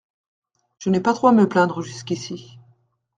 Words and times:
Je 0.79 0.89
n'ai 0.89 0.99
pas 0.99 1.13
trop 1.13 1.27
à 1.27 1.31
me 1.31 1.47
plaindre 1.47 1.83
jusqu'ici. 1.83 2.57